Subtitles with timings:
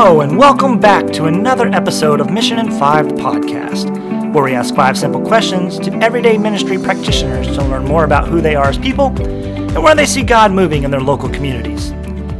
[0.00, 4.72] Hello, and welcome back to another episode of Mission in Five, podcast, where we ask
[4.72, 8.78] five simple questions to everyday ministry practitioners to learn more about who they are as
[8.78, 11.90] people and where they see God moving in their local communities.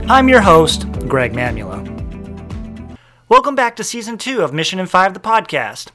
[0.09, 2.97] I'm your host, Greg Mamula.
[3.29, 5.89] Welcome back to season two of Mission in Five, the podcast.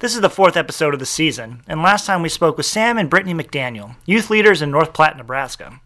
[0.00, 2.98] This is the fourth episode of the season, and last time we spoke with Sam
[2.98, 5.80] and Brittany McDaniel, youth leaders in North Platte, Nebraska.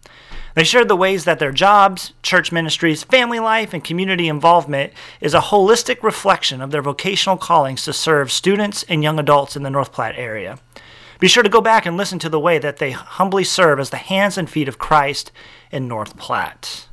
[0.55, 5.35] They shared the ways that their jobs, church ministries, family life, and community involvement is
[5.35, 9.71] a holistic reflection of their vocational callings to serve students and young adults in the
[9.71, 10.59] North Platte area.
[11.21, 13.91] Be sure to go back and listen to the way that they humbly serve as
[13.91, 15.31] the hands and feet of Christ
[15.71, 16.89] in North Platte.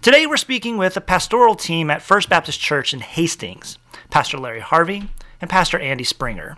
[0.00, 3.78] Today we're speaking with a pastoral team at First Baptist Church in Hastings,
[4.10, 6.56] Pastor Larry Harvey and Pastor Andy Springer.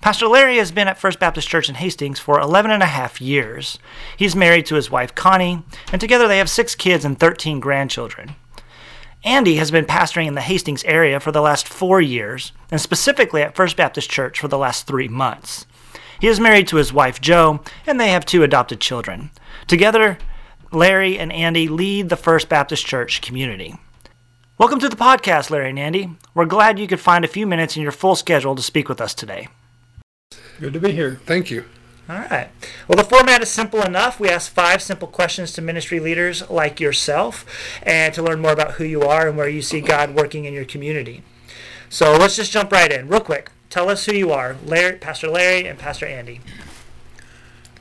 [0.00, 3.20] Pastor Larry has been at First Baptist Church in Hastings for 11 and a half
[3.20, 3.78] years.
[4.16, 8.36] He's married to his wife Connie, and together they have six kids and 13 grandchildren.
[9.24, 13.42] Andy has been pastoring in the Hastings area for the last four years, and specifically
[13.42, 15.66] at First Baptist Church for the last three months.
[16.20, 19.30] He is married to his wife Jo, and they have two adopted children.
[19.66, 20.18] Together,
[20.70, 23.74] Larry and Andy lead the First Baptist Church community.
[24.58, 26.16] Welcome to the podcast, Larry and Andy.
[26.32, 29.00] We're glad you could find a few minutes in your full schedule to speak with
[29.00, 29.48] us today.
[30.60, 31.20] Good to be here.
[31.26, 31.64] Thank you.
[32.08, 32.48] All right.
[32.86, 34.20] Well, the format is simple enough.
[34.20, 37.44] We ask five simple questions to ministry leaders like yourself
[37.82, 40.54] and to learn more about who you are and where you see God working in
[40.54, 41.22] your community.
[41.88, 43.08] So let's just jump right in.
[43.08, 46.40] Real quick, tell us who you are, Larry, Pastor Larry and Pastor Andy.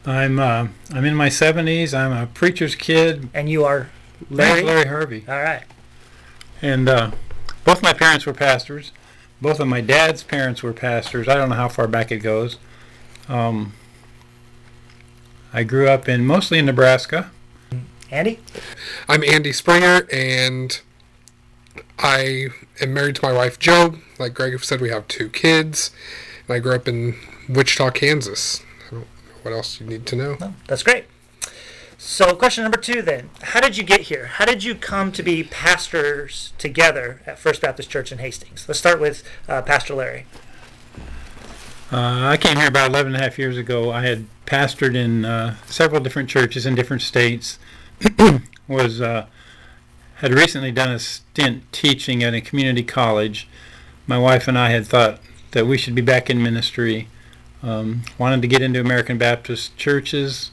[0.06, 1.94] I'm uh, I'm in my 70s.
[1.94, 3.30] I'm a preacher's kid.
[3.34, 3.90] And you are
[4.30, 4.64] Larry, Larry?
[4.64, 5.26] Larry Harvey.
[5.28, 5.64] All right.
[6.62, 7.12] And uh,
[7.64, 8.92] both my parents were pastors.
[9.46, 11.28] Both of my dad's parents were pastors.
[11.28, 12.58] I don't know how far back it goes.
[13.30, 13.74] Um,
[15.54, 17.30] I grew up in mostly in Nebraska.
[18.10, 18.40] Andy?
[19.08, 20.82] I'm Andy Springer, and
[22.00, 22.48] I
[22.82, 23.98] am married to my wife Jo.
[24.18, 25.92] Like Greg said, we have two kids,
[26.48, 27.16] and I grew up in
[27.48, 28.64] Wichita, Kansas.
[28.88, 29.08] I don't know
[29.44, 30.38] what else you need to know.
[30.40, 31.06] No, that's great.
[31.98, 33.30] So, question number two then.
[33.42, 34.26] How did you get here?
[34.26, 38.66] How did you come to be pastors together at First Baptist Church in Hastings?
[38.68, 40.26] Let's start with uh, Pastor Larry.
[41.92, 43.92] Uh, I came here about 11 and a half years ago.
[43.92, 47.60] I had pastored in uh, several different churches in different states.
[48.68, 49.28] was uh,
[50.16, 53.48] had recently done a stint teaching at a community college.
[54.06, 55.20] My wife and I had thought
[55.52, 57.08] that we should be back in ministry.
[57.64, 60.52] Um, wanted to get into American Baptist churches.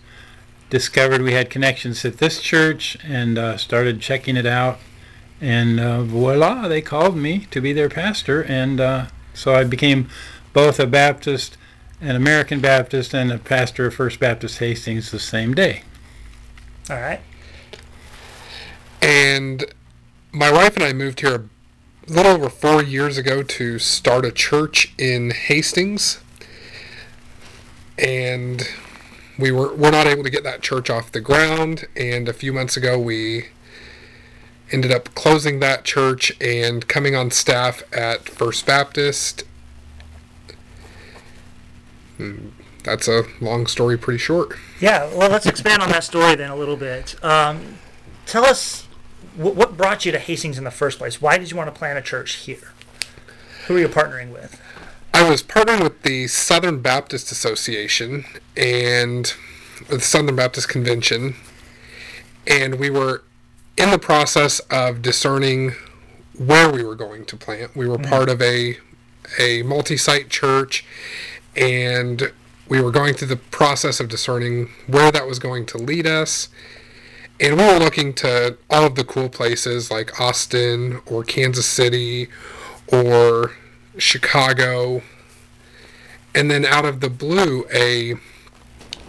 [0.73, 4.79] Discovered we had connections at this church and uh, started checking it out.
[5.39, 8.43] And uh, voila, they called me to be their pastor.
[8.43, 10.09] And uh, so I became
[10.55, 11.59] both a Baptist,
[12.01, 15.83] an American Baptist, and a pastor of First Baptist Hastings the same day.
[16.89, 17.21] All right.
[19.03, 19.67] And
[20.33, 21.51] my wife and I moved here
[22.09, 26.19] a little over four years ago to start a church in Hastings.
[27.99, 28.67] And
[29.39, 31.87] we were we're not able to get that church off the ground.
[31.97, 33.47] And a few months ago, we
[34.71, 39.45] ended up closing that church and coming on staff at First Baptist.
[42.85, 44.57] That's a long story, pretty short.
[44.81, 47.23] Yeah, well, let's expand on that story then a little bit.
[47.25, 47.79] Um,
[48.27, 48.83] tell us
[49.37, 51.21] wh- what brought you to Hastings in the first place.
[51.21, 52.73] Why did you want to plant a church here?
[53.67, 54.61] Who are you partnering with?
[55.33, 59.33] Was partnering with the Southern Baptist Association and
[59.89, 61.37] the Southern Baptist Convention,
[62.47, 63.25] and we were
[63.79, 65.73] in the process of discerning
[66.37, 67.75] where we were going to plant.
[67.75, 68.11] We were mm-hmm.
[68.11, 68.77] part of a
[69.39, 70.85] a multi-site church,
[71.57, 72.31] and
[72.69, 76.51] we were going through the process of discerning where that was going to lead us.
[77.41, 82.29] And we were looking to all of the cool places like Austin or Kansas City
[82.87, 83.53] or
[83.97, 85.01] Chicago.
[86.35, 88.15] And then out of the blue, a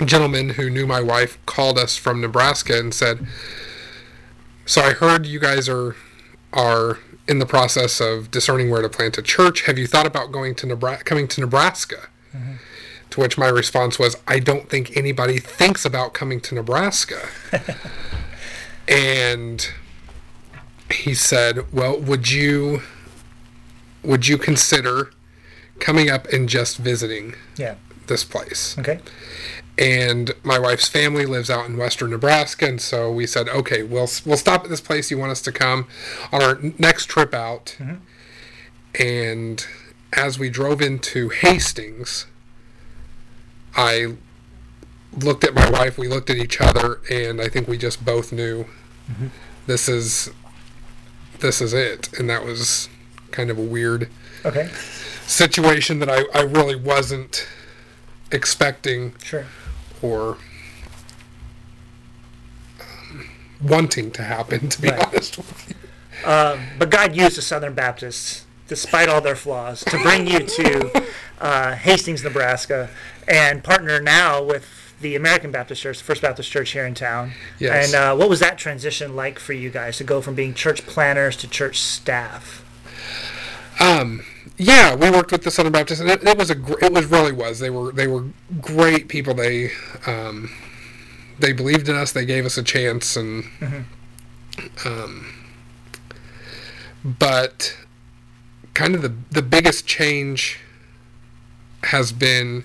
[0.05, 3.25] gentleman who knew my wife called us from Nebraska and said,
[4.65, 5.95] "So I heard you guys are
[6.51, 9.61] are in the process of discerning where to plant a church.
[9.61, 12.55] Have you thought about going to Nebraska, coming to Nebraska?" Mm-hmm.
[13.11, 17.29] To which my response was, "I don't think anybody thinks about coming to Nebraska."
[18.87, 19.69] and
[20.91, 22.81] he said, "Well, would you
[24.03, 25.11] would you consider
[25.85, 27.75] coming up and just visiting Yeah.
[28.07, 28.99] this place?" Okay.
[29.77, 34.09] and my wife's family lives out in western Nebraska, and so we said, okay, we'll
[34.25, 35.09] we'll stop at this place.
[35.09, 35.87] You want us to come
[36.31, 37.75] on our next trip out?
[37.79, 37.95] Mm-hmm.
[39.01, 39.65] And
[40.13, 42.27] as we drove into Hastings,
[43.75, 44.15] I
[45.17, 45.97] looked at my wife.
[45.97, 48.65] We looked at each other, and I think we just both knew
[49.09, 49.27] mm-hmm.
[49.65, 50.29] this is
[51.39, 52.09] this is it.
[52.19, 52.89] And that was
[53.31, 54.09] kind of a weird
[54.45, 54.69] Okay.
[55.25, 57.47] situation that I, I really wasn't
[58.31, 59.45] expecting Sure.
[60.01, 60.37] or
[62.81, 63.25] um,
[63.61, 65.07] wanting to happen, to be Right.
[65.07, 66.29] honest with you.
[66.29, 71.03] Um, but God used the Southern Baptists, despite all their flaws, to bring you to
[71.41, 72.89] uh, Hastings, Nebraska,
[73.27, 74.65] and partner now with
[75.01, 77.33] the American Baptist Church, First Baptist Church here in town.
[77.59, 77.87] Yes.
[77.87, 80.85] And uh, what was that transition like for you guys to go from being church
[80.85, 82.62] planters to church staff?
[83.83, 84.23] Um,
[84.57, 87.05] yeah, we worked with the Southern Baptists, and it, it was a gr- it was
[87.07, 88.25] really was they were they were
[88.61, 89.33] great people.
[89.33, 89.71] They
[90.05, 90.51] um,
[91.39, 92.11] they believed in us.
[92.11, 93.43] They gave us a chance, and
[94.85, 95.33] um,
[97.03, 97.77] but
[98.73, 100.59] kind of the the biggest change
[101.85, 102.63] has been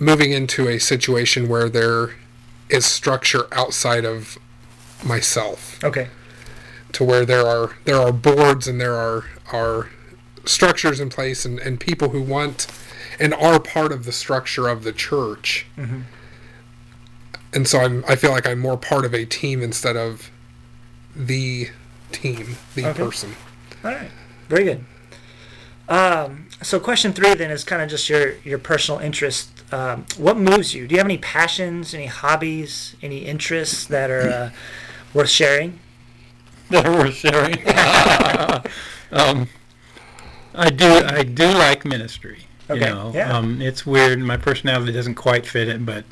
[0.00, 2.14] moving into a situation where there
[2.68, 4.36] is structure outside of
[5.04, 6.08] myself Okay.
[6.92, 9.88] to where there are there are boards and there are are
[10.44, 12.66] structures in place and, and people who want
[13.18, 15.66] and are part of the structure of the church.
[17.52, 20.30] And so I'm I feel like I'm more part of a team instead of
[21.14, 21.70] the
[22.12, 23.02] team, the Okay.
[23.02, 23.34] person.
[23.84, 24.10] All right.
[24.48, 24.84] Very good.
[25.88, 29.50] Um, so question three then is kind of just your, your personal interest.
[29.72, 30.86] Um, what moves you?
[30.86, 34.50] Do you have any passions, any hobbies, any interests that are uh,
[35.14, 35.78] worth sharing?
[36.70, 37.54] that are worth sharing.
[39.16, 39.48] um,
[40.54, 40.86] I do.
[41.04, 42.46] I do like ministry.
[42.68, 43.36] Okay, You know, yeah.
[43.36, 44.18] um, it's weird.
[44.18, 46.04] My personality doesn't quite fit it, but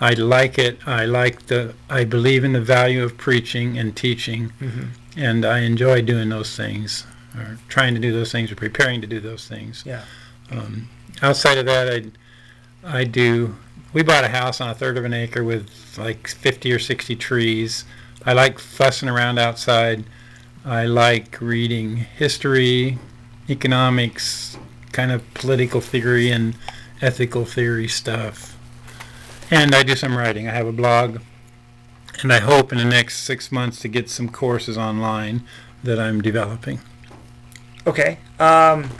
[0.00, 0.78] I like it.
[0.86, 1.74] I like the.
[1.88, 4.84] I believe in the value of preaching and teaching, Mm-hmm.
[5.16, 7.06] and I enjoy doing those things,
[7.36, 9.82] or trying to do those things, or preparing to do those things.
[9.86, 10.04] Yeah.
[10.50, 10.88] Um,
[11.22, 11.88] Outside of that,
[12.84, 13.56] I, I do.
[13.92, 17.16] We bought a house on a third of an acre with like 50 or 60
[17.16, 17.84] trees.
[18.24, 20.04] I like fussing around outside.
[20.64, 22.98] I like reading history,
[23.48, 24.58] economics,
[24.92, 26.54] kind of political theory and
[27.00, 28.58] ethical theory stuff.
[29.50, 30.48] And I do some writing.
[30.48, 31.20] I have a blog,
[32.22, 35.44] and I hope in the next six months to get some courses online
[35.82, 36.80] that I'm developing.
[37.86, 38.18] Okay.
[38.38, 38.90] Um,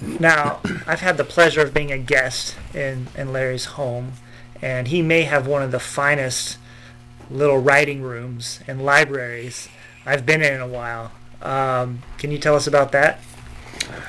[0.00, 4.14] now, I've had the pleasure of being a guest in, in Larry's home,
[4.62, 6.56] and he may have one of the finest
[7.30, 9.68] little writing rooms and libraries
[10.06, 11.12] I've been in a while.
[11.40, 13.20] Um, can you tell us about that?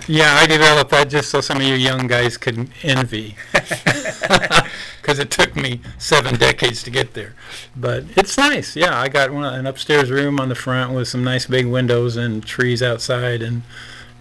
[0.08, 3.36] Yeah, I developed that just so some of you young guys could envy.
[5.02, 7.34] Because it took me seven decades to get there.
[7.76, 8.74] But it's nice.
[8.74, 12.16] Yeah, I got one, an upstairs room on the front with some nice big windows
[12.16, 13.42] and trees outside.
[13.42, 13.64] And,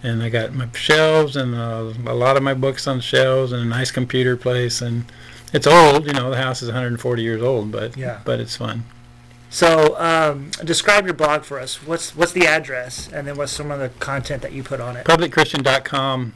[0.03, 3.61] and I got my shelves and uh, a lot of my books on shelves and
[3.61, 4.81] a nice computer place.
[4.81, 5.05] And
[5.53, 8.19] it's old, you know, the house is 140 years old, but, Yeah.
[8.25, 8.83] but it's fun.
[9.53, 11.75] So, um, describe your blog for us.
[11.85, 14.97] What's what's the address, and then what's some of the content that you put on
[14.97, 15.05] it?
[15.05, 16.33] publicchristian.com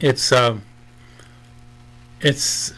[0.00, 0.58] it's uh,
[2.20, 2.74] it's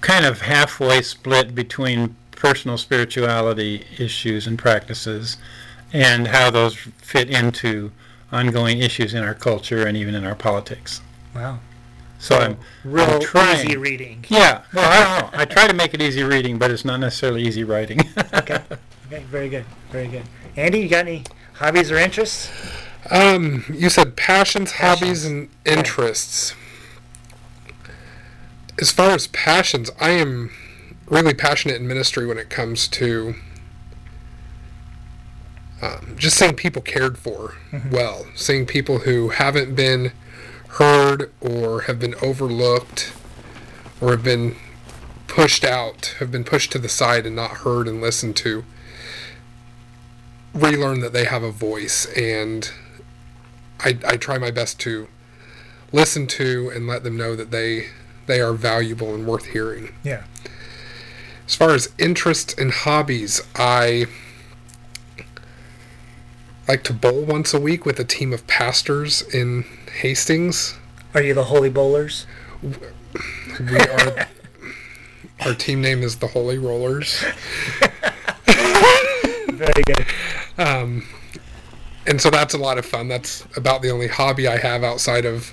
[0.00, 5.36] kind of halfway split between personal spirituality issues and practices
[5.92, 7.92] and how those fit into
[8.32, 11.02] ongoing issues in our culture and even in our politics
[11.34, 11.58] Wow,
[12.18, 14.24] so I'm, real I'm trying easy reading.
[14.28, 16.98] yeah well i don't know i try to make it easy reading but it's not
[17.00, 18.00] necessarily easy writing
[18.34, 18.62] Okay,
[19.06, 20.24] okay, very good, very good.
[20.56, 22.50] Andy, you got any hobbies or interests?
[23.10, 25.00] Um, you said passions, Passions.
[25.00, 26.54] hobbies, and interests.
[28.80, 30.50] As far as passions, I am
[31.06, 33.34] really passionate in ministry when it comes to
[35.80, 37.54] um, just seeing people cared for
[37.90, 40.12] well, seeing people who haven't been
[40.68, 43.12] heard or have been overlooked
[44.00, 44.56] or have been
[45.26, 48.64] pushed out, have been pushed to the side and not heard and listened to,
[50.54, 52.72] relearn that they have a voice and
[53.80, 55.08] I, I try my best to
[55.92, 57.86] listen to and let them know that they
[58.26, 59.94] they are valuable and worth hearing.
[60.02, 60.24] Yeah.
[61.46, 64.06] As far as interests and hobbies, I
[66.66, 69.64] like to bowl once a week with a team of pastors in
[70.00, 70.76] Hastings.
[71.14, 72.26] Are you the Holy Bowlers?
[72.62, 74.26] We are
[75.44, 77.24] our team name is the Holy Rollers.
[78.46, 80.06] Very good.
[80.56, 81.04] Um,
[82.06, 83.08] and so that's a lot of fun.
[83.08, 85.52] That's about the only hobby I have outside of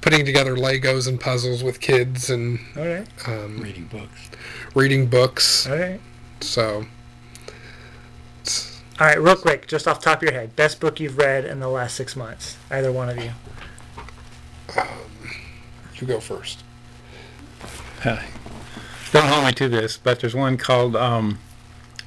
[0.00, 4.30] putting together Legos and puzzles with kids and All right, um, reading books
[4.74, 5.66] reading books.
[5.68, 6.00] all right.
[6.40, 6.84] So
[9.00, 11.44] All right, real quick, just off the top of your head, best book you've read
[11.44, 12.56] in the last six months?
[12.70, 13.30] Either one of you.
[15.96, 16.62] You go first.
[19.12, 21.38] don't hold me to this, but there's one called um,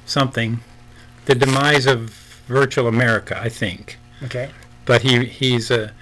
[0.04, 0.60] something,
[1.24, 2.10] "The Demise of
[2.46, 3.98] Virtual America, I think.
[4.22, 4.50] Okay.
[4.84, 5.92] But he he's a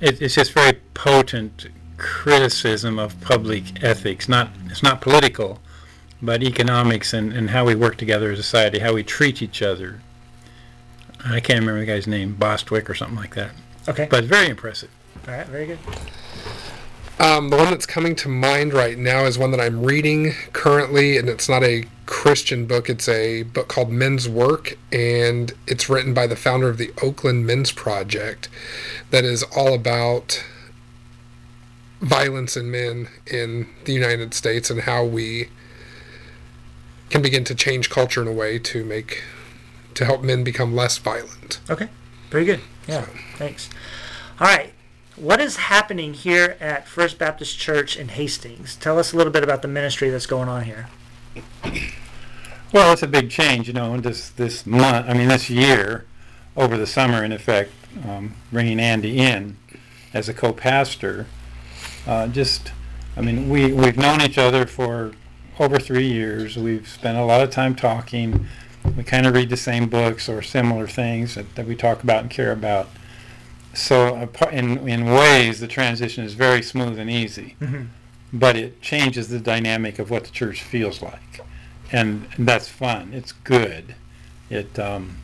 [0.00, 1.66] it, it's just very potent
[1.96, 4.28] criticism of public ethics.
[4.28, 5.60] Not it's not political,
[6.22, 9.62] but economics and, and how we work together as a society, how we treat each
[9.62, 10.00] other.
[11.24, 13.50] I can't remember the guy's name, Bostwick or something like that.
[13.88, 14.06] Okay.
[14.10, 14.90] But very impressive.
[15.26, 15.46] All right.
[15.46, 15.78] Very good.
[17.18, 21.18] Um, the one that's coming to mind right now is one that I'm reading currently,
[21.18, 22.88] and it's not a Christian book.
[22.88, 27.46] It's a book called Men's Work, and it's written by the founder of the Oakland
[27.46, 28.48] Men's Project,
[29.10, 30.42] that is all about
[32.00, 35.48] violence in men in the United States and how we
[37.10, 39.22] can begin to change culture in a way to make
[39.92, 41.60] to help men become less violent.
[41.68, 41.88] Okay.
[42.30, 42.60] Very good.
[42.88, 43.04] Yeah.
[43.36, 43.68] Thanks.
[44.40, 44.72] All right.
[45.20, 48.74] What is happening here at First Baptist Church in Hastings?
[48.76, 50.88] Tell us a little bit about the ministry that's going on here.
[52.72, 55.06] Well, it's a big change, you know, this this month.
[55.10, 56.06] I mean, this year,
[56.56, 57.70] over the summer, in effect,
[58.08, 59.58] um, bringing Andy in
[60.14, 61.26] as a co-pastor.
[62.06, 62.72] Uh, just,
[63.14, 65.12] I mean, we we've known each other for
[65.58, 66.56] over three years.
[66.56, 68.46] We've spent a lot of time talking.
[68.96, 72.22] We kind of read the same books or similar things that, that we talk about
[72.22, 72.88] and care about.
[73.72, 77.88] So, in in ways, the transition is very smooth and easy, Mhm.
[78.32, 81.40] but it changes the dynamic of what the church feels like
[81.92, 83.10] and that's fun.
[83.12, 83.96] It's good.
[84.48, 85.16] It um,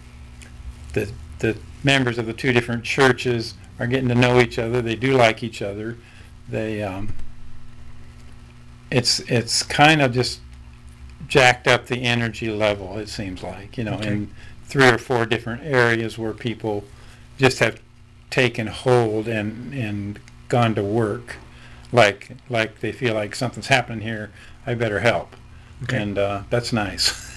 [0.95, 4.83] the the members of the two different churches are getting to know each other.
[4.83, 5.97] They do like each other.
[6.49, 7.13] They um,
[8.91, 10.41] it's it's kind of just
[11.29, 12.99] jacked up the energy level.
[12.99, 14.09] It seems like you know Okay.
[14.09, 14.31] in
[14.67, 16.85] three or four different areas where people
[17.39, 17.81] just have
[18.37, 21.37] taken hold and and gone to work
[21.91, 24.31] like like they feel like something's happening here.
[24.67, 25.35] I better help
[25.85, 26.03] Okay.
[26.03, 27.07] and uh, that's nice.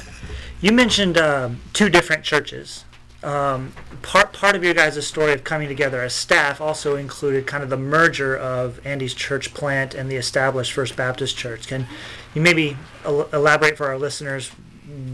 [0.61, 2.83] You mentioned um, two different churches.
[3.23, 7.63] Um, part part of your guys' story of coming together as staff also included kind
[7.63, 11.65] of the merger of Andy's church plant and the established First Baptist Church.
[11.67, 11.87] Can
[12.35, 12.75] you maybe
[13.05, 14.49] el- elaborate for our listeners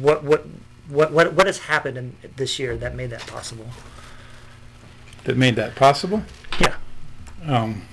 [0.02, 0.48] what what
[0.88, 3.68] what what, what has happened in this year that made that possible?
[5.26, 6.24] That made that possible.
[6.60, 6.76] Yeah.
[7.46, 7.84] Um,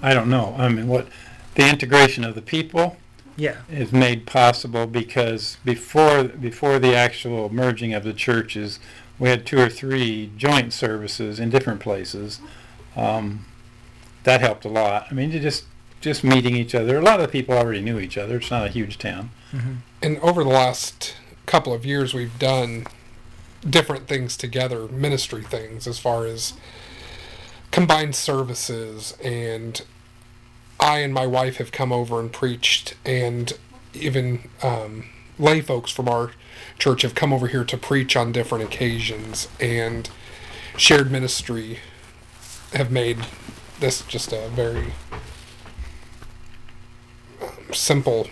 [0.00, 0.54] I don't know.
[0.58, 1.08] I mean, what
[1.54, 2.96] the integration of the people
[3.36, 3.56] Yeah.
[3.70, 8.78] is made possible because before before the actual merging of the churches,
[9.18, 12.40] we had two or three joint services in different places.
[12.96, 13.46] Um,
[14.24, 15.06] that helped a lot.
[15.10, 15.64] I mean, you just
[16.00, 16.98] just meeting each other.
[16.98, 18.36] A lot of the people already knew each other.
[18.36, 19.30] It's not a huge town.
[20.02, 21.14] And over the last
[21.46, 22.86] couple of years, we've done
[23.68, 26.54] different things together, ministry things, as far as
[27.70, 29.16] combined services.
[29.22, 29.82] And
[30.80, 33.52] I and my wife have come over and preached, and
[33.94, 35.06] even um,
[35.38, 36.32] lay folks from our
[36.78, 39.48] church have come over here to preach on different occasions.
[39.60, 40.10] And
[40.76, 41.78] shared ministry
[42.72, 43.18] have made
[43.80, 44.92] this just a very
[47.40, 48.28] um, simple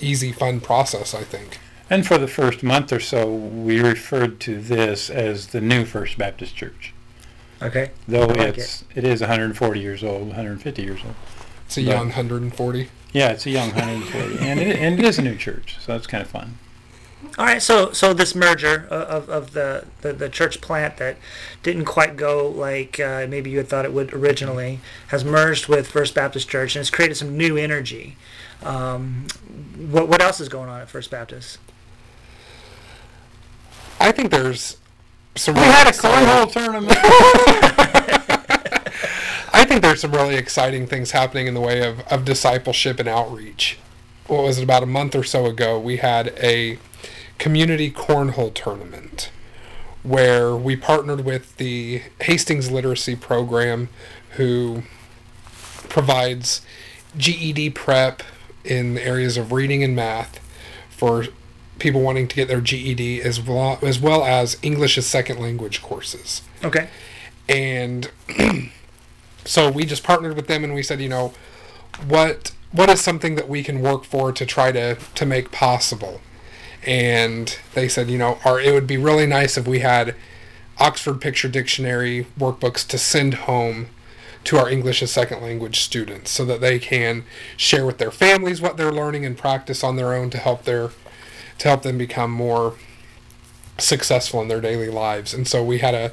[0.00, 1.58] easy, fun process, I think.
[1.90, 6.16] And for the first month or so, we referred to this as the new First
[6.16, 6.94] Baptist Church.
[7.62, 7.90] Okay.
[8.08, 11.14] though like it's it is 140 years old, 150 years old.
[11.66, 11.88] It's a Right.
[11.88, 12.88] young 140.
[13.12, 16.06] Yeah, it's a young 140, and it and it is a new church, so that's
[16.06, 16.56] kind of fun.
[17.36, 21.16] All right, so so this merger of, of the, the, the church plant that
[21.62, 25.86] didn't quite go like uh, maybe you had thought it would originally has merged with
[25.88, 28.16] First Baptist Church and has created some new energy.
[28.62, 29.26] Um,
[29.76, 31.58] what what else is going on at First Baptist?
[34.00, 34.78] I think there's
[35.36, 35.54] some.
[35.54, 36.98] We really had a exciting- cornhole tournament.
[39.52, 43.08] I think there's some really exciting things happening in the way of, of discipleship and
[43.08, 43.78] outreach.
[44.26, 46.78] What was it, about a month or so ago, we had a
[47.38, 49.30] community cornhole tournament
[50.02, 53.90] where we partnered with the Hastings Literacy Program,
[54.36, 54.84] who
[55.90, 56.62] provides
[57.16, 58.22] GED prep
[58.64, 60.40] in the areas of reading and math
[60.88, 61.26] for
[61.80, 65.82] people wanting to get their GED, as well as, well as English as second language
[65.82, 66.88] courses Okay.
[67.48, 68.10] and
[69.44, 71.32] so we just partnered with them and we said you know
[72.06, 76.20] what what is something that we can work for to try to to make possible
[76.86, 80.14] and they said you know our it would be really nice if we had
[80.78, 83.86] oxford picture dictionary workbooks to send home
[84.44, 87.24] to our english as second language students so that they can
[87.56, 90.90] share with their families what they're learning and practice on their own to help their
[91.60, 92.74] to help them become more
[93.78, 96.12] successful in their daily lives and so we had a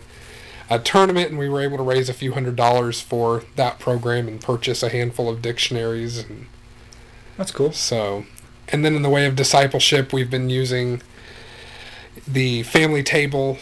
[0.69, 4.27] a tournament and we were able to raise a few hundred dollars for that program
[4.27, 6.45] and purchase a handful of dictionaries and
[7.37, 7.71] That's cool.
[7.71, 8.25] so
[8.69, 11.01] and then in the way of discipleship we've been using
[12.27, 13.57] the family table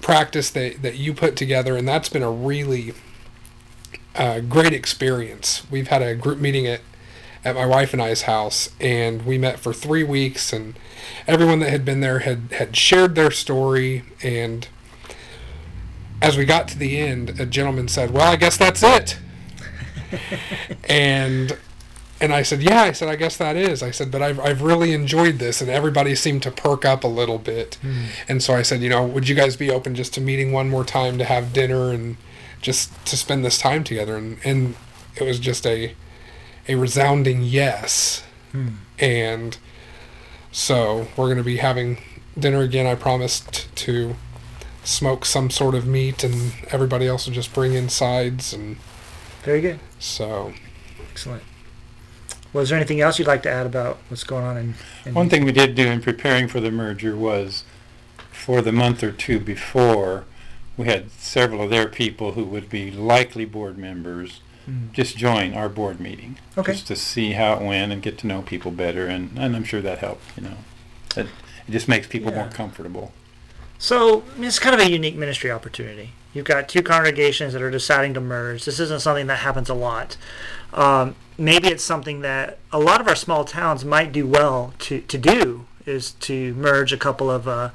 [0.00, 2.94] practice that, that you put together, and that's been a really
[4.14, 5.62] uh, great experience.
[5.70, 6.80] We've had a group meeting at,
[7.44, 10.78] at my wife and I's house, and we met for three weeks, and
[11.26, 14.04] everyone that had been there had, had shared their story.
[14.22, 14.68] And
[16.20, 19.18] as we got to the end, a gentleman said, Well, I guess that's it.
[20.88, 21.56] and
[22.20, 24.62] and I said, "Yeah." I said, "I guess that is." I said, "But I've I've
[24.62, 27.78] really enjoyed this," and everybody seemed to perk up a little bit.
[27.82, 28.04] Mm.
[28.28, 30.68] And so I said, "You know, would you guys be open just to meeting one
[30.68, 32.18] more time to have dinner and
[32.60, 34.74] just to spend this time together?" And and
[35.16, 35.94] it was just a
[36.70, 38.22] a resounding yes.
[38.52, 38.74] Mm.
[38.98, 39.58] And
[40.52, 41.98] so we're going to be having
[42.38, 42.86] dinner again.
[42.86, 44.14] I promised to
[44.84, 48.76] smoke some sort of meat, and everybody else will just bring in sides and.
[49.42, 49.80] Very good.
[49.98, 50.52] So.
[51.10, 51.42] Excellent.
[52.52, 54.74] Was there anything else you'd like to add about what's going on in?
[55.04, 57.64] in One thing we did do in preparing for the merger was,
[58.30, 60.24] for the month or two before,
[60.76, 64.40] we had several of their people who would be likely board members.
[64.92, 66.38] Just join our board meeting.
[66.56, 66.72] Okay.
[66.72, 69.64] Just to see how it went and get to know people better, and, and I'm
[69.64, 70.24] sure that helped.
[70.36, 70.56] You know,
[71.16, 71.26] it,
[71.66, 72.42] it just makes people yeah.
[72.42, 73.12] more comfortable.
[73.78, 76.10] So it's kind of a unique ministry opportunity.
[76.34, 78.64] You've got two congregations that are deciding to merge.
[78.64, 80.16] This isn't something that happens a lot.
[80.72, 85.00] Um, maybe it's something that a lot of our small towns might do well to,
[85.00, 87.70] to do is to merge a couple of uh,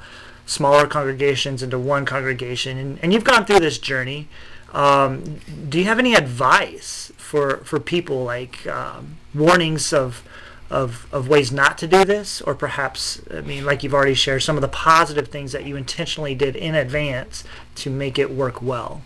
[0.46, 2.78] smaller congregations into one congregation.
[2.78, 4.28] And, and you've gone through this journey.
[4.72, 10.22] Um, do you have any advice for, for people like um, warnings of
[10.70, 14.42] of, of ways not to do this, or perhaps, I mean, like you've already shared,
[14.42, 17.44] some of the positive things that you intentionally did in advance
[17.76, 19.02] to make it work well?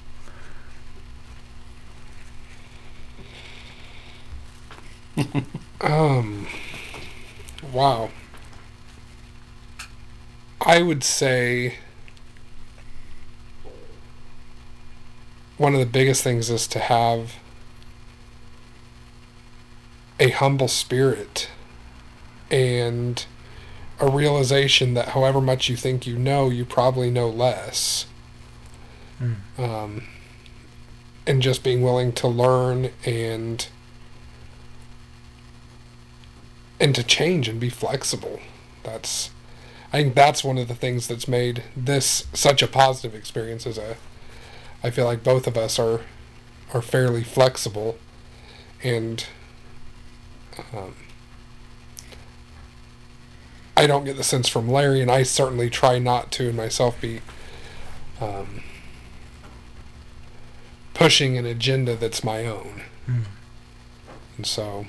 [5.80, 6.46] um,
[7.72, 8.10] wow.
[10.60, 11.76] I would say
[15.60, 17.34] one of the biggest things is to have
[20.18, 21.50] a humble spirit
[22.50, 23.26] and
[24.00, 28.06] a realization that however much you think you know, you probably know less.
[29.20, 29.36] Mm.
[29.58, 30.04] Um,
[31.26, 33.68] and just being willing to learn and
[36.80, 38.40] and to change and be flexible.
[38.82, 39.30] That's
[39.92, 43.76] I think that's one of the things that's made this such a positive experience as
[43.76, 43.98] a
[44.82, 46.00] I feel like both of us are
[46.72, 47.98] are fairly flexible
[48.82, 49.26] and
[50.72, 50.94] um,
[53.76, 57.00] I don't get the sense from Larry, and I certainly try not to, and myself
[57.00, 57.20] be
[58.20, 58.62] um,
[60.92, 62.82] pushing an agenda that's my own.
[63.08, 63.24] Mm.
[64.36, 64.86] And so.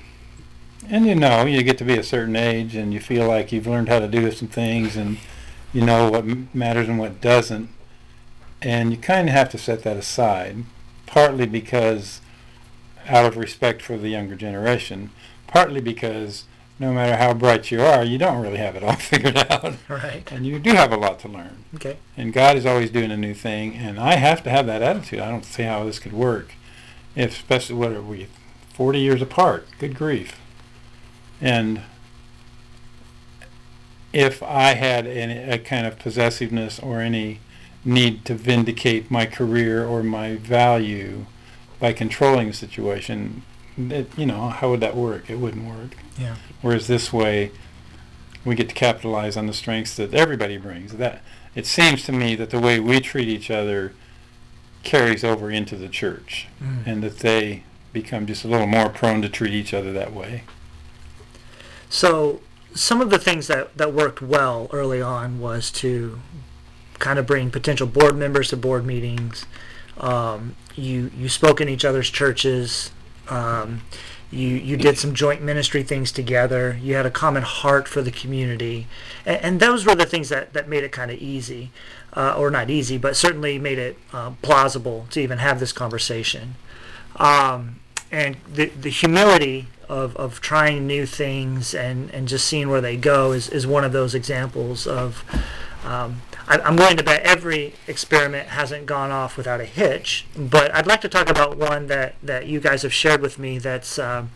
[0.90, 3.66] And you know, you get to be a certain age, and you feel like you've
[3.66, 5.16] learned how to do some things, and
[5.72, 7.70] you know what matters and what doesn't.
[8.62, 10.64] And you kind of have to set that aside,
[11.06, 12.20] partly because
[13.08, 15.10] out of respect for the younger generation,
[15.48, 16.44] partly because
[16.78, 19.74] no matter how bright you are, you don't really have it all figured out.
[19.88, 20.30] Right.
[20.30, 21.64] And you do have a lot to learn.
[21.74, 21.96] Okay.
[22.16, 25.20] And God is always doing a new thing, and I have to have that attitude.
[25.20, 26.54] I don't see how this could work,
[27.16, 28.28] if especially what are we,
[28.74, 29.66] 40 years apart?
[29.78, 30.38] Good grief.
[31.40, 31.82] And
[34.12, 37.40] if I had any, a kind of possessiveness or any
[37.84, 41.26] need to vindicate my career or my value
[41.80, 43.42] by controlling the situation,
[43.76, 45.28] it, you know, how would that work?
[45.28, 45.96] It wouldn't work.
[46.18, 46.36] Yeah.
[46.60, 47.50] Whereas this way,
[48.44, 50.92] we get to capitalize on the strengths that everybody brings.
[50.96, 51.22] That
[51.54, 53.94] it seems to me that the way we treat each other
[54.82, 56.86] carries over into the church, mm.
[56.86, 60.44] and that they become just a little more prone to treat each other that way.
[61.88, 62.40] So,
[62.74, 66.20] some of the things that, that worked well early on was to
[67.02, 69.44] kind of bring potential board members to board meetings.
[69.98, 72.92] Um, you you spoke in each other's churches.
[73.28, 73.82] Um,
[74.30, 76.78] you you did some joint ministry things together.
[76.80, 78.86] You had a common heart for the community,
[79.26, 81.70] and, and those were the things that, that made it kind of easy,
[82.14, 86.54] uh, or not easy, but certainly made it uh, plausible to even have this conversation.
[87.16, 92.80] Um, and the the humility of, of trying new things and, and just seeing where
[92.80, 95.22] they go is, is one of those examples of
[95.84, 100.74] um, I, am willing to bet every experiment hasn't gone off without a hitch, but
[100.74, 103.98] I'd like to talk about one that, that you guys have shared with me that's
[103.98, 104.26] uh,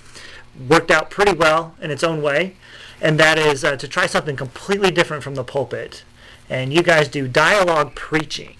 [0.68, 2.56] worked out pretty well in its own way,
[3.00, 6.04] and that is uh, to try something completely different from the pulpit.
[6.48, 8.56] And you guys do dialogue preaching.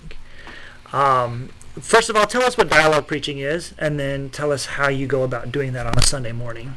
[0.93, 4.89] Um, first of all, tell us what dialogue preaching is, and then tell us how
[4.89, 6.75] you go about doing that on a Sunday morning.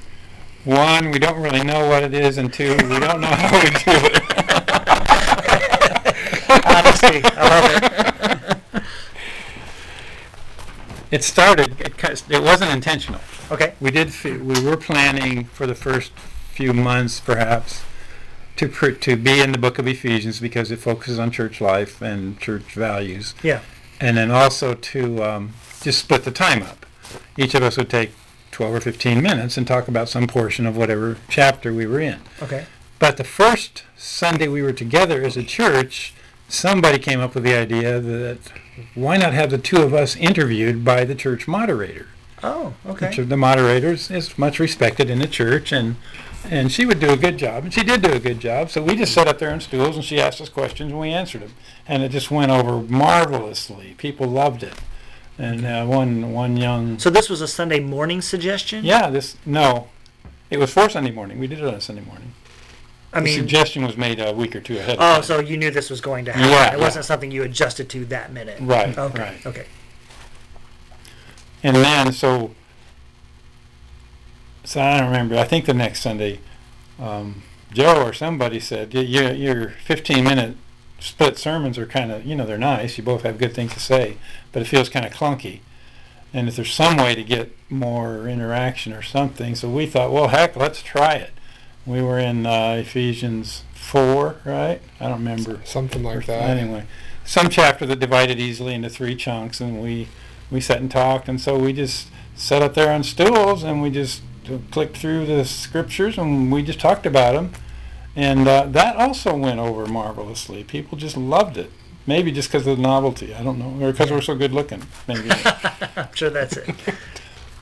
[0.66, 3.70] One, we don't really know what it is, and two, we don't know how we
[3.70, 4.56] do it.
[6.50, 7.22] Honesty.
[7.24, 7.84] I love
[8.74, 8.84] it.
[11.12, 11.80] It started.
[11.82, 13.20] It, cut- it wasn't intentional.
[13.52, 13.74] Okay.
[13.80, 14.14] We did.
[14.14, 16.12] fe- We were planning for the first
[16.54, 17.82] few months, perhaps,
[18.58, 22.02] to pr- to be in the Book of Ephesians because it focuses on church life
[22.02, 23.62] and church values, Yeah.
[24.00, 26.86] and then also to um, just split the time up.
[27.38, 28.12] Each of us would take
[28.52, 32.20] 12 or 15 minutes and talk about some portion of whatever chapter we were in.
[32.42, 32.66] Okay.
[33.00, 36.14] But the first Sunday we were together as a church,
[36.50, 38.40] somebody came up with the idea that
[38.96, 42.08] why not have the two of us interviewed by the church moderator?
[42.44, 43.08] Oh, okay.
[43.08, 45.96] Which of the moderators is much respected in the church, and
[46.50, 48.70] and she would do a good job, and she did do a good job.
[48.70, 51.10] So we just sat up there on stools, and she asked us questions, and we
[51.10, 51.52] answered them,
[51.86, 53.94] and it just went over marvelously.
[53.98, 54.76] People loved it,
[55.38, 58.86] and uh, one one young So this was a Sunday morning suggestion?
[58.86, 59.90] yeah this no,
[60.50, 61.40] it was for Sunday morning.
[61.40, 62.34] We did it on a Sunday morning.
[63.12, 64.98] I the mean, suggestion was made a week or two ahead.
[64.98, 65.24] of oh, time.
[65.24, 66.50] so you knew this was going to happen.
[66.50, 68.60] Yeah, it wasn't something you adjusted to that minute.
[68.62, 69.20] Right, Okay.
[69.20, 69.46] right.
[69.46, 69.66] Okay.
[71.64, 72.54] And then, so,
[74.64, 75.38] so I don't remember.
[75.38, 76.40] I think the next Sunday,
[77.00, 77.44] um,
[77.74, 80.56] Jo or somebody said, your, your 15 minute
[81.00, 82.98] split sermons are kind of, you know, they're nice.
[82.98, 84.18] You both have good things to say,
[84.52, 85.60] but it feels kind of clunky.
[86.34, 90.28] And if there's some way to get more interaction or something, so we thought, well,
[90.28, 91.32] heck, let's try it.
[91.90, 94.80] We were in uh, Ephesians 4, right?
[95.00, 95.60] I don't remember.
[95.66, 96.56] Something like that.
[96.56, 96.86] Anyway,
[97.26, 100.08] some chapter that divided easily into three chunks, and we
[100.52, 103.90] we sat and talked, and so we just sat up there on stools, and we
[103.90, 107.54] just uh, clicked through the scriptures, and we just talked about them,
[108.16, 110.64] and uh, that also went over marvelously.
[110.64, 111.72] People just loved it.
[112.06, 114.84] Maybe just because of the novelty, I don't know, or because we're so good looking.
[115.08, 115.32] Maybe.
[115.96, 116.76] I'm sure that's it.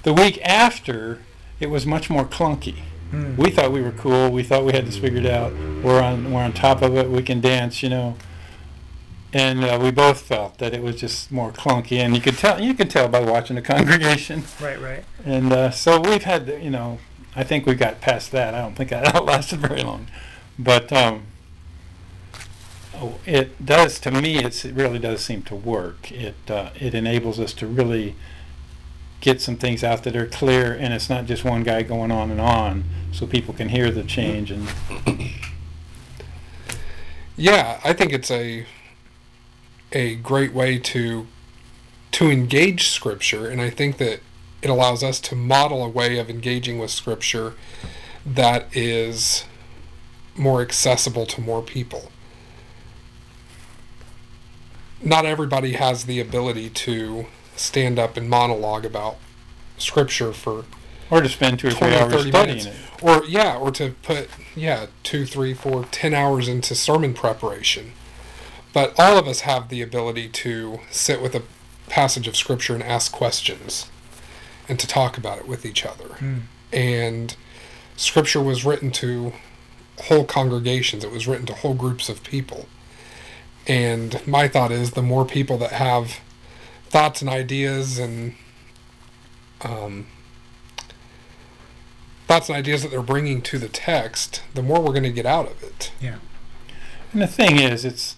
[0.03, 1.21] the week after,
[1.61, 2.79] it was much more clunky.
[3.11, 3.35] Hmm.
[3.35, 4.31] We thought we were cool.
[4.31, 5.53] We thought we had this figured out.
[5.53, 7.09] We're on we're on top of it.
[7.09, 8.15] We can dance, you know.
[9.33, 12.61] And uh, we both felt that it was just more clunky, and you could tell
[12.61, 14.43] you could tell by watching the congregation.
[14.61, 15.03] Right, right.
[15.25, 16.99] And uh, so we've had, you know,
[17.35, 18.53] I think we got past that.
[18.53, 20.07] I don't think that outlasted very long,
[20.57, 21.23] but um,
[22.95, 24.37] oh, it does to me.
[24.37, 26.11] It's, it really does seem to work.
[26.11, 28.15] It uh, it enables us to really
[29.21, 32.31] get some things out that are clear, and it's not just one guy going on
[32.31, 34.51] and on, so people can hear the change.
[34.51, 34.67] And
[37.39, 38.65] Yeah, I think it's a
[39.91, 41.27] a great way to
[42.11, 44.21] to engage scripture and I think that
[44.61, 47.53] it allows us to model a way of engaging with scripture
[48.25, 49.45] that is
[50.35, 52.11] more accessible to more people.
[55.01, 57.27] Not everybody has the ability to
[57.57, 59.17] stand up and monologue about
[59.77, 60.65] scripture for
[61.09, 62.65] or to spend two or three hours 30 studying minutes.
[62.65, 63.03] it.
[63.03, 67.93] Or yeah, or to put yeah, two, three, four, ten hours into sermon preparation.
[68.73, 71.43] But all of us have the ability to sit with a
[71.87, 73.89] passage of scripture and ask questions
[74.67, 76.15] and to talk about it with each other.
[76.15, 76.37] Hmm.
[76.73, 77.35] And
[77.95, 79.33] scripture was written to
[80.03, 82.67] whole congregations, it was written to whole groups of people.
[83.65, 86.19] And my thought is the more people that have
[86.89, 88.35] thoughts and ideas and
[89.61, 90.07] um,
[92.27, 95.25] thoughts and ideas that they're bringing to the text, the more we're going to get
[95.25, 95.91] out of it.
[96.01, 96.17] Yeah.
[97.13, 98.15] And the thing is, it's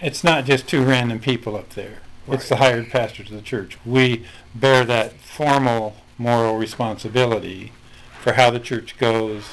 [0.00, 1.98] it's not just two random people up there.
[2.26, 2.38] Right.
[2.38, 3.78] It's the hired pastors of the church.
[3.84, 7.72] We bear that formal moral responsibility
[8.20, 9.44] for how the church goes,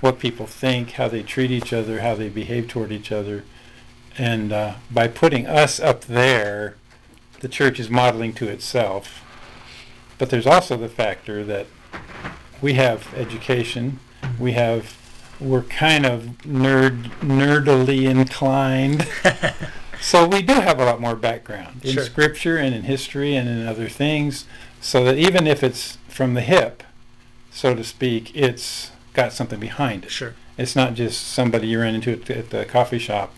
[0.00, 3.44] what people think, how they treat each other, how they behave toward each other.
[4.18, 6.76] And uh, by putting us up there,
[7.42, 9.22] the church is modeling to itself.
[10.16, 11.66] But there's also the factor that
[12.62, 13.98] we have education,
[14.38, 14.96] we have
[15.40, 19.08] we're kind of nerd nerdily inclined.
[20.00, 22.04] so we do have a lot more background in Sure.
[22.04, 24.44] scripture and in history and in other things.
[24.80, 26.84] So that even if it's from the hip,
[27.50, 30.12] so to speak, it's got something behind it.
[30.12, 30.34] Sure.
[30.56, 33.34] It's not just somebody you ran into at the, at the coffee shop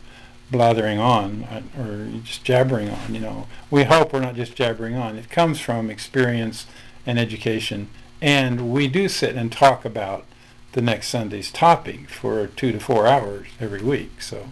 [0.51, 3.47] blathering on uh, or just jabbering on, you know.
[3.71, 5.17] We hope we're not just jabbering on.
[5.17, 6.67] It comes from experience
[7.07, 7.89] and education.
[8.21, 10.25] And we do sit and talk about
[10.73, 14.23] the next Sunday's topic for two to four hours every week.
[14.23, 14.49] So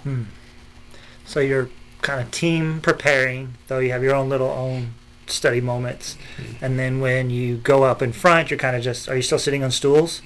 [1.25, 1.69] So you're
[2.01, 4.95] kind of team preparing, though you have your own little own
[5.27, 6.17] study moments,
[6.61, 9.09] and then when you go up in front, you're kind of just.
[9.09, 10.21] Are you still sitting on stools?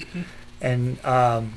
[0.61, 1.55] And um,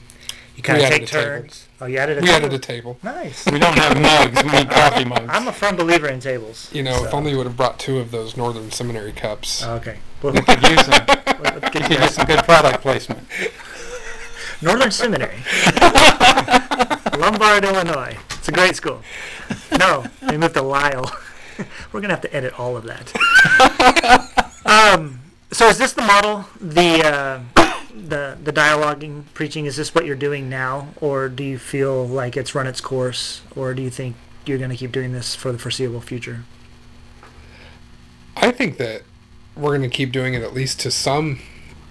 [0.60, 1.69] you kind We of take turns.
[1.80, 2.36] Oh, you added a We table.
[2.45, 3.00] added a table.
[3.02, 3.45] Nice.
[3.45, 5.30] we don't have mugs, we need coffee mugs.
[5.30, 6.69] I'm a firm believer in tables.
[6.74, 9.63] You know, if only you would have brought two of those Northern Seminary cups.
[9.65, 10.00] Okay.
[10.22, 11.06] Well, we could use them.
[11.08, 13.26] We could get some good product placement.
[14.62, 15.38] Northern Seminary,
[17.17, 18.17] Lombard, Illinois.
[18.32, 19.02] It's a great school.
[19.80, 21.10] No, they moved to Lisle.
[21.93, 23.13] We're gonna have to edit all of that.
[24.65, 26.45] Um, so is this the model?
[26.60, 27.39] The uh,
[28.10, 32.36] the the dialoguing preaching is this what you're doing now, or do you feel like
[32.36, 35.52] it's run its course, or do you think you're going to keep doing this for
[35.52, 36.43] the foreseeable future?
[38.36, 39.04] I think that
[39.56, 41.39] we're going to keep doing it at least to some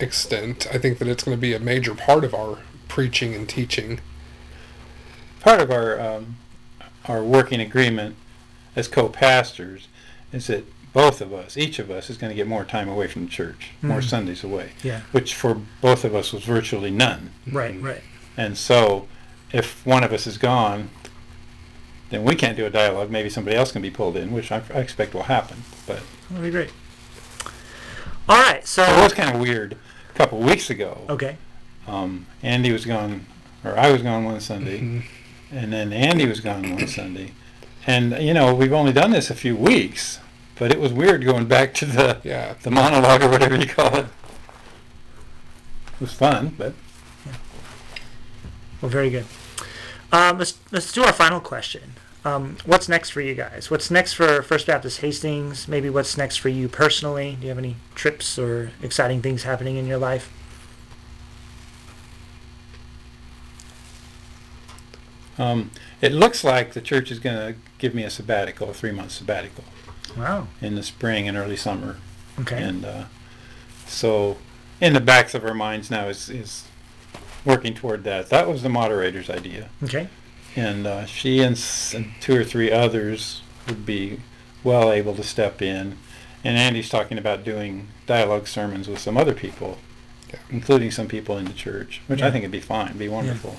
[0.00, 0.66] extent.
[0.72, 4.00] I think that it's going to be a major part of our preaching and teaching.
[5.40, 6.36] Part of our um,
[7.06, 8.16] our working agreement
[8.76, 9.88] as co-pastors
[10.32, 10.64] is that
[10.98, 13.30] both of us, each of us, is going to get more time away from the
[13.30, 14.04] church, more Mhm.
[14.10, 15.02] Sundays away, Yeah.
[15.12, 17.30] which for both of us was virtually none.
[17.50, 17.80] Right.
[17.80, 18.02] Right.
[18.36, 19.06] And so,
[19.52, 20.90] if one of us is gone,
[22.10, 23.10] then we can't do a dialogue.
[23.12, 25.62] Maybe somebody else can be pulled in, which I, I expect will happen.
[25.86, 26.70] But That'd be great.
[28.28, 28.66] All right.
[28.66, 29.76] So it was kind of weird.
[30.14, 31.36] A couple of weeks ago, okay.
[31.86, 33.26] um, Andy was gone,
[33.64, 35.02] or I was gone one Sunday, Mhm.
[35.52, 37.30] and then Andy was gone one Sunday.
[37.86, 40.18] And you know, we've only done this a few weeks,
[40.58, 42.54] but it was weird going back to the Yeah.
[42.62, 44.06] the monologue or whatever you call it.
[45.94, 46.74] It was fun, but
[48.80, 49.26] Well, very good.
[50.12, 51.94] Um, let's let's do our final question.
[52.24, 53.70] Um, what's next for you guys?
[53.70, 55.66] What's next for First Baptist Hastings?
[55.68, 57.36] Maybe what's next for you personally?
[57.40, 60.30] Do you have any trips or exciting things happening in your life?
[65.38, 68.90] um, it looks like the church is going to give me a sabbatical, a three
[68.92, 69.64] month sabbatical
[70.18, 70.48] Wow.
[70.60, 71.96] in the spring and early summer.
[72.40, 72.62] Okay.
[72.62, 73.04] And uh,
[73.86, 74.38] so,
[74.80, 76.64] in the backs of our minds now is, is
[77.44, 78.28] working toward that.
[78.30, 79.68] That was the moderator's idea.
[79.82, 80.08] Okay.
[80.56, 84.20] And uh, she and, s- and two or three others would be
[84.64, 85.98] well able to step in.
[86.44, 89.78] And Andy's talking about doing dialogue sermons with some other people,
[90.30, 90.38] Yeah.
[90.50, 92.28] including some people in the church, which Yeah.
[92.28, 93.56] I think would be fine, be wonderful.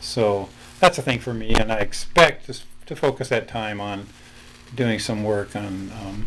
[0.00, 0.48] So
[0.80, 4.06] that's a thing for me, and I expect to, to focus that time on
[4.74, 6.24] doing some work on um,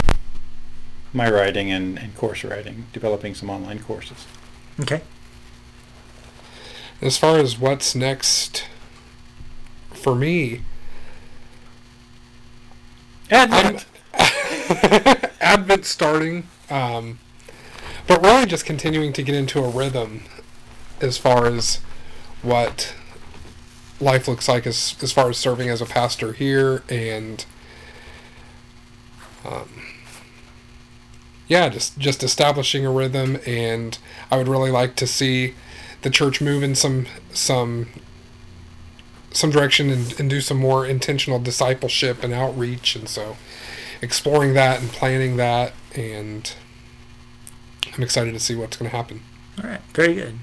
[1.13, 4.25] my writing and, and course writing, developing some online courses.
[4.79, 5.01] Okay.
[7.01, 8.67] As far as what's next
[9.91, 10.61] for me,
[13.29, 13.85] Advent.
[15.41, 17.19] Advent starting, um,
[18.07, 20.23] but really just continuing to get into a rhythm
[20.99, 21.79] as far as
[22.41, 22.93] what
[23.99, 27.45] life looks like as as far as serving as a pastor here and
[29.45, 29.69] um,
[31.47, 33.97] yeah just just establishing a rhythm and
[34.29, 35.53] I would really like to see
[36.01, 37.87] the church move in some some
[39.31, 43.37] some direction and, and do some more intentional discipleship and outreach and so
[44.01, 46.53] exploring that and planning that and
[47.93, 49.21] I'm excited to see what's going to happen.
[49.61, 49.81] All right.
[49.93, 50.39] Very good.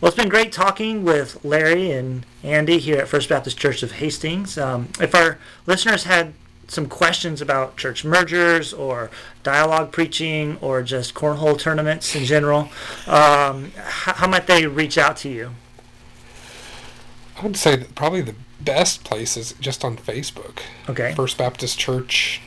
[0.00, 3.92] Well, it's been great talking with Larry and Andy here at First Baptist Church of
[3.92, 4.58] Hastings.
[4.58, 6.34] Um, if our listeners had
[6.68, 9.10] some questions about church mergers or
[9.42, 12.68] dialogue preaching or just cornhole tournaments in general,
[13.06, 15.50] um, how, how might they reach out to you?
[17.36, 20.60] I would say that probably the best place is just on Facebook.
[20.88, 21.14] Okay.
[21.14, 22.40] First Baptist Church,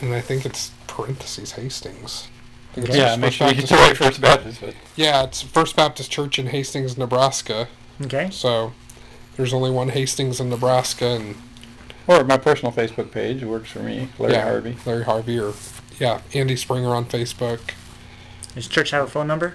[0.00, 2.28] and I think it's parentheses Hastings.
[2.74, 4.60] It's yeah, make First sure you get Baptist the right First Baptist.
[4.60, 7.68] But Yeah, it's First Baptist Church in Hastings, Nebraska.
[8.00, 8.30] Okay.
[8.30, 8.72] So
[9.36, 11.36] there's only one Hastings in Nebraska, and
[12.06, 14.76] or my personal Facebook page works for me, Larry yeah, Harvey.
[14.86, 15.52] Larry Harvey, or
[15.98, 17.60] yeah, Andy Springer on Facebook.
[18.54, 19.54] Does church have a phone number?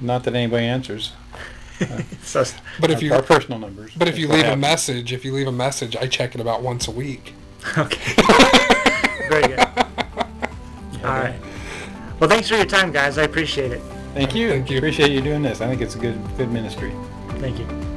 [0.00, 1.12] Not that anybody answers.
[2.22, 2.44] So,
[2.80, 3.92] But if you our personal numbers.
[3.96, 6.62] but if you leave a message, if you leave a message, I check it about
[6.62, 7.34] once a week.
[7.76, 8.14] okay.
[9.28, 9.58] Very good.
[9.58, 11.34] All right.
[12.20, 13.18] Well, thanks for your time, guys.
[13.18, 13.82] I appreciate it.
[14.14, 14.50] Thank you.
[14.50, 14.78] Thank you.
[14.78, 15.60] Appreciate you doing this.
[15.60, 16.92] I think it's a good good ministry.
[17.40, 17.93] Thank you.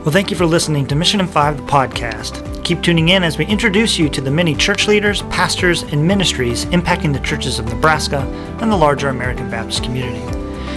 [0.00, 2.64] Well, thank you for listening to Mission in Five, the podcast.
[2.64, 6.64] Keep tuning in as we introduce you to the many church leaders, pastors, and ministries
[6.66, 8.20] impacting the churches of Nebraska
[8.62, 10.24] and the larger American Baptist community.